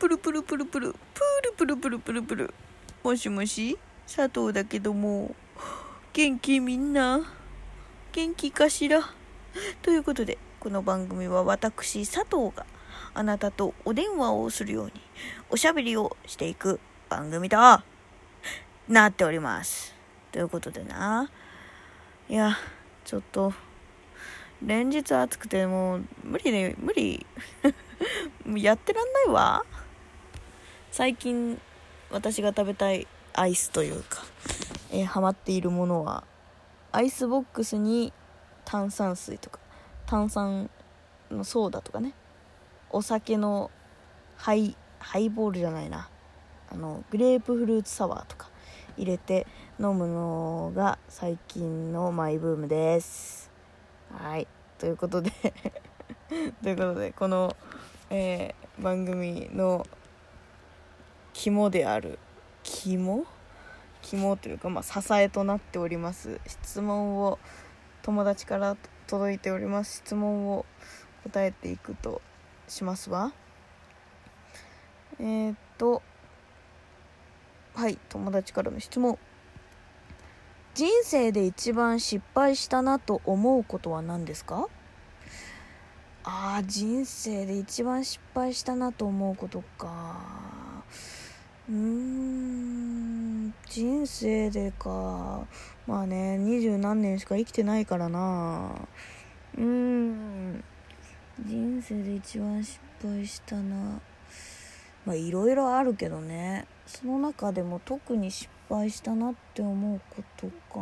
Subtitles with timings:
[0.00, 0.98] プルプルプルプル、プ
[1.44, 2.54] ルプルプルプルプル。
[3.04, 5.34] もしもし、佐藤だけども、
[6.14, 7.20] 元気みんな。
[8.10, 9.02] 元気かしら。
[9.82, 12.64] ということで、この番組は私、佐藤が
[13.12, 14.92] あなたとお電話をするように、
[15.50, 16.80] おしゃべりをしていく
[17.10, 17.58] 番組と
[18.88, 19.94] なっております。
[20.32, 21.30] ということでな、
[22.26, 22.56] いや、
[23.04, 23.52] ちょっと、
[24.62, 27.26] 連日暑くてもう無理ね無理。
[28.56, 29.62] やってらんないわ。
[30.92, 31.60] 最近
[32.10, 34.24] 私が食べたいアイスというか、
[34.90, 36.24] えー、ハマっているものは
[36.90, 38.12] アイスボックスに
[38.64, 39.60] 炭酸水とか
[40.06, 40.68] 炭酸
[41.30, 42.12] のソーダとかね。
[42.90, 43.70] お酒の
[44.36, 46.08] ハイハイボールじゃないな。
[46.72, 48.50] あのグレープフルーツサワーとか
[48.96, 49.46] 入れて
[49.78, 53.48] 飲むのが最近のマイブームです。
[54.12, 54.48] はい。
[54.78, 55.30] ということで
[56.64, 57.56] ということでこの、
[58.10, 59.86] えー、番組の
[61.32, 62.18] 肝である。
[62.62, 63.24] 肝？
[64.02, 66.40] 肝というか、まあ、支えとなっております。
[66.46, 67.38] 質問を
[68.02, 69.98] 友達から届いております。
[69.98, 70.64] 質問を
[71.24, 72.22] 答えていくと
[72.66, 73.32] しますわ。
[75.18, 76.02] えー、っと
[77.74, 79.18] はい友達からの質問。
[80.72, 84.68] 人生で一番失敗したなと思うことは何ですか？
[86.24, 90.59] ああ人生で一番失敗したなと思うことか。
[91.70, 95.46] うーん人生でか。
[95.86, 98.72] まあね二十何年しか生きてないからな。
[99.56, 100.64] うーん
[101.46, 104.00] 人生で一番失敗したな。
[105.06, 106.66] まあいろいろあるけどね。
[106.86, 110.80] その中でも特に失敗したなって思うことか。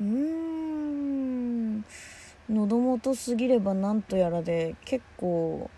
[0.00, 1.84] うーん
[2.50, 5.70] 喉元すぎればなんとやらで結構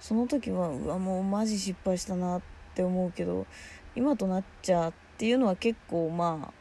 [0.00, 3.46] その時はうわもうマジ失敗したなってって思うけど
[3.94, 6.52] 今となっちゃうっていうのは結構まあ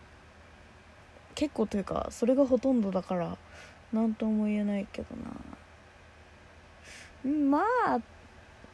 [1.33, 3.35] 結構というかそれがほとんどだから
[3.91, 5.31] 何とも言えないけどな。
[7.25, 8.00] まあ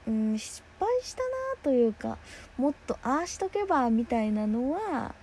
[0.08, 1.28] うん、失敗したな
[1.62, 2.18] というか
[2.58, 5.14] もっとああしとけばみたいなのは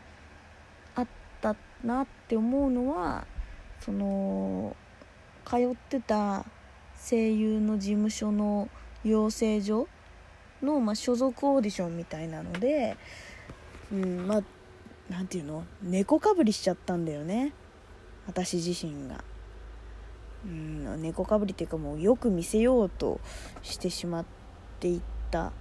[0.94, 1.06] あっ
[1.42, 3.26] たなって思うのは
[3.80, 4.76] その
[5.44, 6.46] 通ってた
[6.96, 8.68] 声優の事務所の
[9.04, 9.88] 養成所
[10.62, 12.96] の、まあ、所属オーディションみたいなので、
[13.92, 14.42] うん、まあ
[15.08, 15.64] 何て言うの？
[15.82, 17.52] 猫かぶりしちゃったんだよね。
[18.26, 19.22] 私自身が。
[20.44, 23.20] うん、猫かぶりっていうかもうよく見せようと
[23.62, 24.24] してしまっ
[24.80, 25.00] ていっ
[25.30, 25.52] た。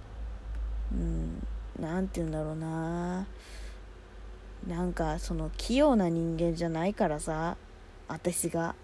[0.92, 1.46] うん
[1.80, 3.26] 何て言うんだろうな。
[4.66, 7.56] なんかその器用な人間じゃないからさ
[8.08, 8.74] 私が。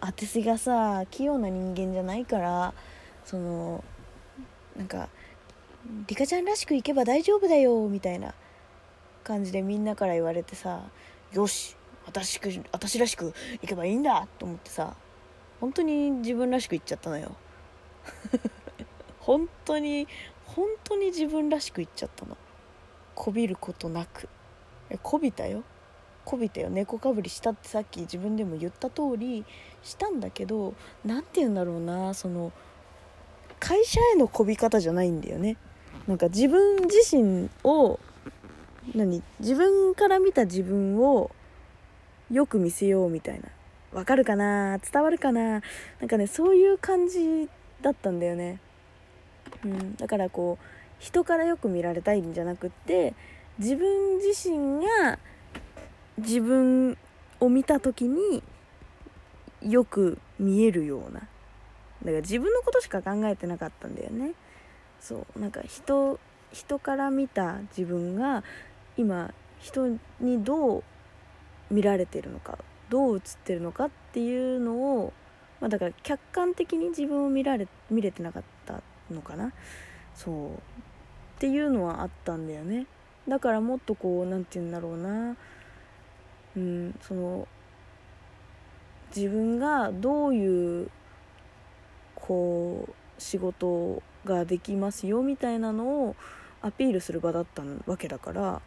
[0.00, 2.72] 私がさ器用な人間じゃないから
[3.22, 3.84] その
[4.74, 5.10] なんか
[6.06, 8.34] 「リカちゃんらしくいけば大丈夫だよ」みたいな
[9.22, 10.82] 感じでみんなから言われてさ
[11.32, 12.40] 「よし私
[12.72, 14.96] 私らしくいけばいいんだ」と思ってさ
[15.60, 17.34] 本当に自分らしくいっちゃったのよ。
[19.20, 20.06] 本当に
[20.44, 22.36] 本当に自分らしくいっちゃったの。
[23.14, 24.28] こびることなく。
[25.02, 25.64] こびたよ。
[26.24, 26.70] こびたよ。
[26.70, 29.44] 猫かぶりしたってさっき自分でも言った通り
[29.82, 30.74] したんだけど
[31.04, 32.52] 何て言うんだろうなその
[33.60, 35.56] 会社へのこび方じゃないんだよね。
[36.06, 37.98] なんか自分自身を
[38.94, 41.30] 何自分から見た自分を
[42.30, 43.48] よく見せようみたいな。
[43.92, 44.78] わかるかな？
[44.78, 45.62] 伝わるかな？
[46.00, 47.48] なんかねそういう感じ
[47.80, 48.60] だったんだよね。
[49.64, 50.64] うん、だからこう
[50.98, 53.14] 人からよく見られたいんじゃなくって
[53.58, 55.18] 自分自身が
[56.18, 56.98] 自分
[57.40, 58.42] を見た時に
[59.62, 61.20] よく見えるような。
[61.20, 61.28] だか
[62.04, 64.32] ら自分のことしか考えてなかったんだよね。
[65.04, 66.18] そうなんか人
[66.50, 68.42] 人から見た自分が
[68.96, 70.84] 今人にどう
[71.70, 75.12] 見られてるのかどう映ってるのかっていうのを、
[75.60, 79.52] まあ、だから客観的に自分を見られ見れてなかったのかな。
[80.14, 80.54] そう。
[80.54, 80.58] っ
[81.38, 82.86] ていうのはあったんだよね。
[83.28, 85.36] だからもっとこう何て言うんだろうな。
[86.56, 87.48] うんその
[89.14, 90.90] 自分がどういう
[92.14, 96.16] こう仕事ができますよみたいなのを
[96.62, 98.62] アピールする場だったわけだから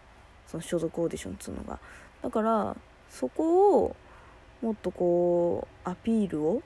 [0.48, 1.80] その所属オーディションっつうのが。
[2.22, 2.76] だから
[3.10, 3.96] そこを
[4.62, 6.62] もっとこうアピールを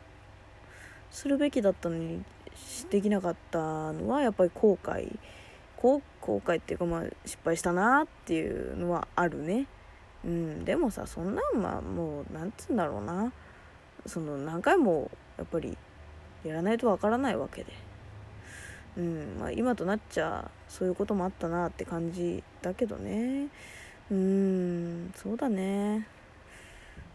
[1.10, 2.24] するべきだったのに
[2.90, 3.60] できなかった
[3.92, 5.18] のはやっぱり後悔。
[5.78, 9.68] 後悔っていうかまあ失敗したなっていうのはあるね。
[10.24, 13.34] うんでもさそんなんはもう何つうんだろうな。
[14.06, 15.78] その何回もやっぱり
[16.44, 17.74] やらないとわからないわけで。
[18.98, 23.48] うんまあ、今となっちゃそういうこともあったなって感じだけどね。
[24.10, 26.06] うんそうだね、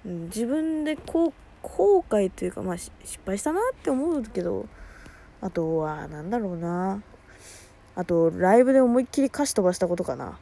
[0.03, 2.91] 自分でこう後悔というかまあ失
[3.27, 4.67] 敗したなって思うけど
[5.43, 7.03] あとはなんだろうな。
[7.95, 10.39] あとライブで思いっきり歌詞飛ばしたことかな。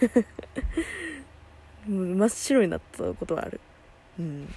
[1.86, 3.60] 真っ白になったことはある。
[4.18, 4.54] うん。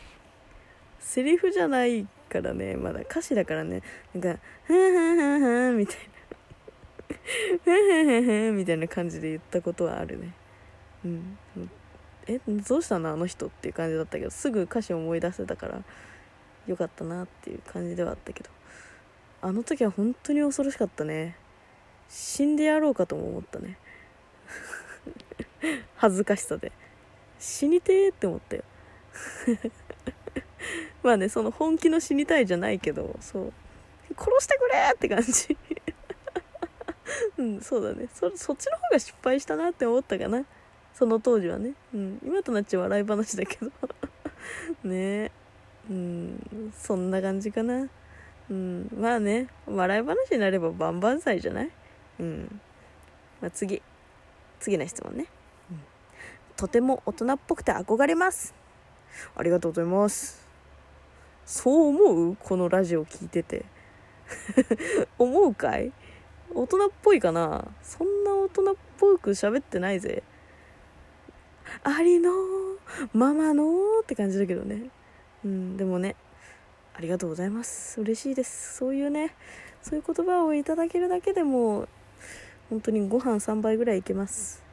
[0.99, 3.81] セリフじゃないからねまだ歌詞だからね
[4.13, 6.01] なんか「ふんふんふんふん」みたいな
[7.63, 10.33] 「ふんふんふんふん」みたいな感じで言ったことはあるね。
[11.05, 11.37] うん。
[12.27, 15.83] えどうしたのあの人っていう感じだったけどすぐ歌詞思い出せたから
[16.67, 18.49] よかったなっていう感じではあったけど。
[19.43, 21.35] あの時は本当に恐ろしかったね。
[22.09, 23.75] 死んでやろうかとも思ったね。
[25.95, 26.71] 恥ずかしさで。
[27.39, 28.63] 死にてーって思ったよ。
[31.03, 33.53] まあねその本気の死にたいじゃないけどそう。
[34.17, 35.57] 殺してくれって感じ。
[37.37, 38.07] うんそうだね。
[38.13, 40.45] そそっちの方が失敗したなって思ったかな。
[40.93, 43.71] その当時はね、うん、今となっちゃ笑い話だけど。
[44.83, 45.31] ね。
[45.89, 46.73] うん。
[46.77, 47.89] そんな感じかな。
[48.49, 48.89] うん。
[48.97, 49.47] まあね。
[49.65, 51.71] 笑い話になれば万々歳じゃない？
[52.19, 52.61] うん。
[53.41, 53.81] まあ次。
[54.59, 55.25] 次の質問ね、
[55.71, 55.79] うん、
[56.55, 58.53] とても大人っぽくて憧れます。
[59.35, 60.47] ありがとうございます
[61.51, 62.37] そう思う？
[62.37, 63.65] このラジオ聞いてて。
[65.19, 65.91] 思うかい？
[66.55, 67.67] 大人っぽいかな？
[67.83, 70.23] そんな大人っぽく喋ってないぜ。
[71.83, 72.31] ありの
[73.13, 74.91] ママのって感じだけどね。
[75.43, 76.15] うんでもね
[76.93, 77.99] ありがとうございます。
[77.99, 78.77] 嬉しいです。
[78.77, 79.35] そういうね
[79.81, 81.89] そういう言葉をいただけるだけでも
[82.69, 84.63] 本当にご飯3杯ぐらいいけます。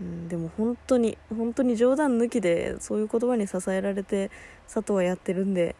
[0.00, 4.30] うん、でも本当に本当に冗談抜きでそういう言葉に支えられて
[4.66, 5.76] 佐藤はやってるんで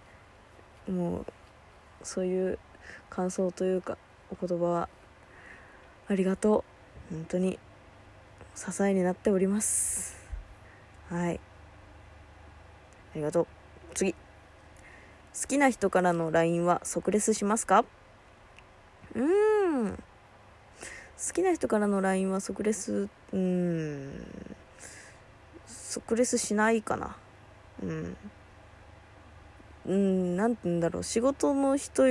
[0.89, 1.27] もう
[2.03, 2.59] そういう
[3.09, 3.97] 感想というか
[4.31, 4.89] お言葉は
[6.09, 6.65] ありがと
[7.11, 7.15] う。
[7.15, 7.59] 本当に
[8.55, 10.17] 支えになっております。
[11.09, 11.41] はい。
[13.13, 13.47] ありがとう。
[13.95, 14.13] 次。
[14.13, 14.19] 好
[15.49, 17.85] きな人からの LINE は即レスしますか？
[19.17, 19.25] うん。
[21.21, 24.11] 好きな人からの LINE は即レスうん。
[25.67, 27.15] 即レスしないかな。
[27.83, 28.17] うん。
[29.87, 31.03] うん何て言うんだろう。
[31.03, 32.05] 仕事の人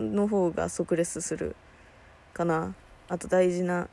[0.00, 1.54] の方が即レスする
[2.34, 2.74] かな。
[3.08, 3.88] あと大事な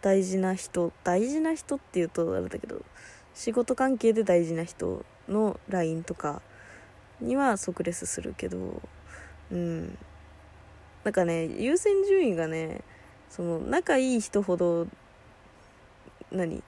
[0.00, 0.90] 大事な人。
[1.04, 2.80] 大事な人っていうとあれだけど
[3.34, 6.40] 仕事関係で大事な人の LINE とか
[7.20, 8.80] には即レスするけど
[9.52, 9.98] うん。
[11.04, 12.80] なんかね優先順位がね
[13.30, 14.86] その仲いい人ほど
[16.30, 16.62] 何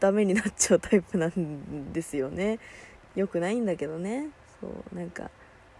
[0.00, 2.58] ダメになっちゃうタイプなんですよね。
[3.14, 4.28] よくないんだけどね。
[4.60, 5.30] そうなんか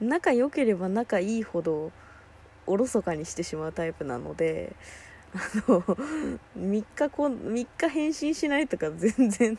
[0.01, 1.93] 仲良ければ仲いいほど
[2.67, 4.75] おろそかにしてしまうタイプなので
[5.35, 5.39] あ
[5.71, 9.59] の3日こ3日返信しないとか 全然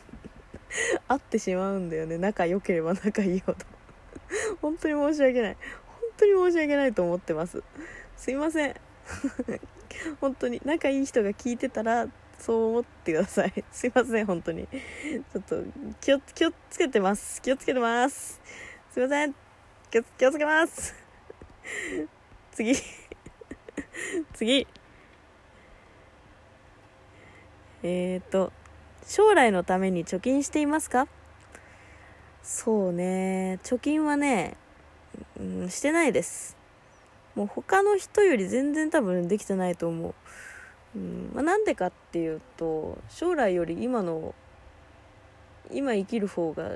[1.06, 2.18] あってしまうんだよね。
[2.18, 3.58] 仲良ければ仲いいほど。
[4.60, 5.56] 本当に申し訳ない。
[5.86, 7.62] 本当に申し訳ないと思ってます。
[8.16, 8.74] すいません。
[10.20, 12.08] 本当に仲いい人が聞いてたら
[12.38, 13.64] そう思ってください。
[13.70, 14.66] すいません本当に。
[14.66, 15.62] ちょっと
[16.00, 17.42] 気を気をつけてます。
[17.42, 18.40] 気をつけてます。
[18.92, 19.34] すいません。
[19.90, 20.94] 気を気をつけます。
[22.52, 22.74] 次。
[24.34, 24.66] 次。
[27.82, 28.52] えっ、ー、と
[29.06, 31.08] 将来のために貯金していますか？
[32.42, 33.58] そうね。
[33.62, 34.56] 貯金はね、
[35.38, 36.57] うん、してないです。
[37.38, 40.14] もう他の人より全然多分できてないと思う。
[40.96, 44.34] うんまあ、なんでかっていうと将来より今の
[45.70, 46.70] 今生きる方が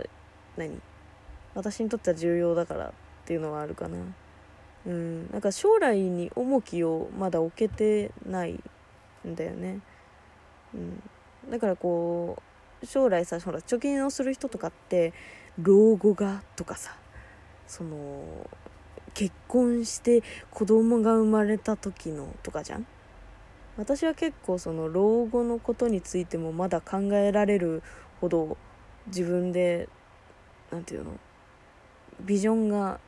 [0.56, 0.80] 何？
[1.56, 2.92] 私にとっては重要だからっ
[3.24, 3.98] ていうのはあるかな。
[4.86, 8.52] うん、なんか将来に重きをまだ置けてない
[9.26, 9.80] んだよね。
[10.74, 11.02] うん、
[11.50, 12.40] だからこ
[12.82, 15.12] う将来さほら貯金をする人とかって
[15.60, 16.96] 老後がとかさ
[17.66, 18.48] その
[19.14, 22.86] 結婚して子供が生まれた時のとかじゃん？
[23.76, 27.82] 私は結構その老後のことについてもまだ考えられる
[28.20, 28.56] ほど
[29.06, 29.88] 自分で
[30.70, 31.18] 何て言うの？
[32.20, 33.00] ビジョンが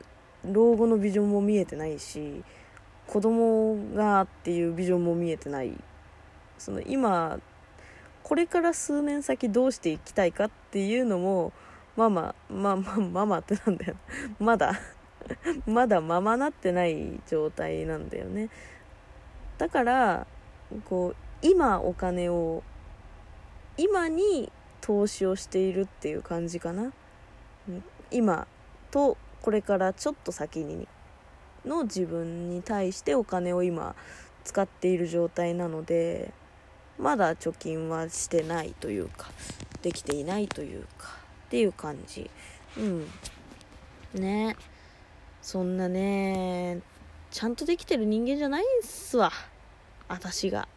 [0.43, 2.43] 老後のビジョンも見えてないし
[3.07, 5.73] 子供がっていうビジョンも見えてない。
[6.57, 7.39] その今
[8.23, 11.53] これから数年先どうしていきたいかっていうのも
[11.95, 13.95] ママママママってなんだよ。
[14.39, 14.73] まだ
[15.65, 18.49] まだままなってない状態なんだよね。
[19.57, 20.27] だから
[20.85, 22.63] こう今お金を
[23.77, 24.51] 今に
[24.81, 26.91] 投資をしているっていう感じかな。
[28.11, 28.47] 今
[28.91, 30.87] とこれからちょっと先に
[31.65, 33.95] の自分に対してお金を今
[34.43, 36.31] 使っている状態なので
[36.99, 39.29] まだ貯金はしてないというか
[39.81, 41.09] できていないというか
[41.47, 42.29] っていう感じ。
[42.77, 43.07] うん。
[44.13, 44.55] ね。
[45.45, 46.81] そんなね
[47.29, 49.31] ちゃんとできてる人間じゃないんすわ。
[50.07, 50.67] 私が。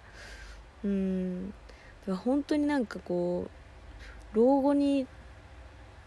[0.85, 1.49] うん。
[1.49, 1.57] だか
[2.09, 5.07] ら本当になんかこう老後に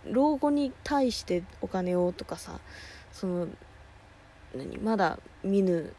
[0.05, 2.59] 老後に対してお金をとかさ
[3.11, 3.47] その
[4.55, 5.95] 何まだ見ぬ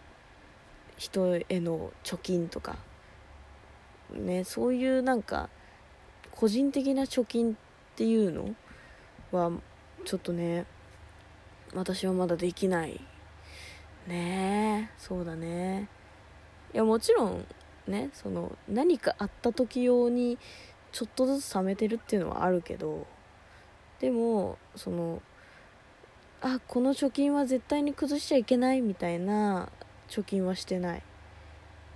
[0.96, 2.76] 人への貯金とか
[4.14, 5.48] ねそういうなんか
[6.30, 7.56] 個人的な貯金っ
[7.96, 8.54] ていうの
[9.32, 9.50] は
[10.04, 10.64] ちょっとね
[11.74, 13.00] 私はまだできない。
[14.06, 15.88] ねえそうだね。
[16.74, 17.46] いやもちろん
[17.86, 20.38] ねその何かあった時用に
[20.90, 23.06] ちょっとずつ貯めてるっていうのはあるけど
[24.00, 25.22] でもその
[26.40, 29.68] あこの貯金は絶対に崩しちゃいけないみたいな
[30.08, 31.02] 貯金はしてない、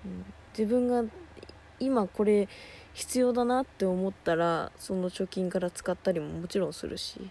[0.05, 0.25] うん、
[0.57, 1.05] 自分が
[1.81, 2.49] 今これ
[2.95, 7.31] 必要だなって思ったらその貯金から使ったりももちろんするし、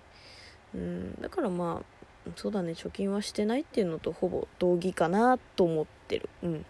[0.76, 1.95] うん、だからまあ
[2.36, 6.30] そうだね貯金はしてないっていうのとほぼ同義かなと思ってる。
[6.44, 6.66] うん。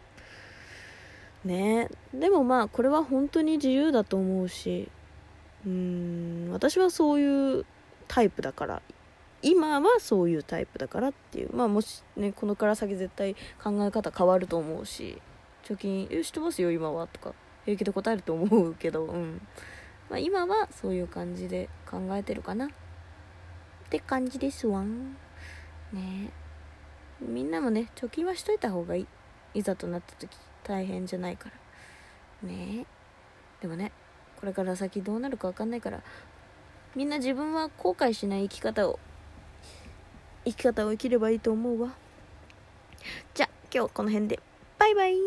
[1.45, 1.89] ね。
[2.13, 4.89] でもまあこれは本当に自由だと思うし
[5.65, 7.65] うん私はそういう
[8.07, 8.81] タイプだから
[9.41, 11.55] 今はそういうタイプだからっていう。
[11.55, 15.21] まあもしねこのから先絶対考え方変わると思うし
[15.63, 17.33] 貯金「えしてますよ今は」とか
[17.65, 19.41] 平気で答えると思うけど、うん。
[20.09, 22.67] まあ、今はそういう感じで考えてるかな。
[22.67, 22.69] っ
[23.89, 25.17] て感じですわん。
[25.94, 26.32] ね。
[27.22, 29.08] みんなもね貯金はしといた方がいい。
[29.54, 30.30] いざとなった時
[30.63, 31.50] 大変じゃないか
[32.44, 32.50] ら。
[32.50, 32.86] ね。
[33.62, 33.92] でもね
[34.39, 36.01] これから先どうなるか分かんないから
[36.96, 39.00] みんな自分は後悔しない生き方を
[40.46, 41.96] 生き方を生きればいいと思うわ。
[43.34, 44.39] じゃあ今日この辺で。
[44.77, 45.15] バイバイ。